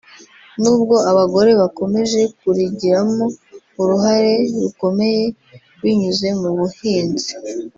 [0.61, 3.25] nubwo abagore bakomeje kurigiramo
[3.81, 5.23] uruhare rukomeye
[5.81, 7.31] binyuze mu buhinzi